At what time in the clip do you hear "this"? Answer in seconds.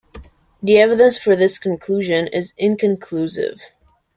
1.35-1.59